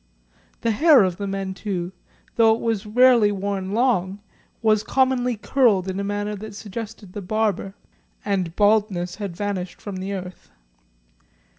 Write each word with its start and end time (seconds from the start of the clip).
The 0.61 0.71
hair 0.71 1.03
of 1.03 1.17
the 1.17 1.27
men, 1.27 1.53
too, 1.53 1.91
though 2.35 2.55
it 2.55 2.59
was 2.59 2.87
rarely 2.87 3.31
worn 3.31 3.71
long, 3.71 4.19
was 4.63 4.81
commonly 4.81 5.37
curled 5.37 5.87
in 5.87 5.99
a 5.99 6.03
manner 6.03 6.35
that 6.37 6.55
suggested 6.55 7.13
the 7.13 7.21
barber, 7.21 7.75
and 8.25 8.55
baldness 8.55 9.17
had 9.17 9.35
vanished 9.37 9.79
from 9.79 9.97
the 9.97 10.13
earth. 10.13 10.49